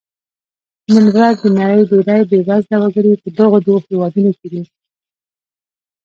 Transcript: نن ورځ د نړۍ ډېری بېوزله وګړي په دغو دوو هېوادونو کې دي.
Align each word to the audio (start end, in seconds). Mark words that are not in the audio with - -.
نن 0.93 1.05
ورځ 1.15 1.35
د 1.43 1.45
نړۍ 1.59 1.81
ډېری 1.93 2.21
بېوزله 2.29 2.77
وګړي 2.79 3.11
په 3.21 3.27
دغو 3.37 3.57
دوو 3.65 3.83
هېوادونو 3.87 4.31
کې 4.39 4.47
دي. 4.53 4.61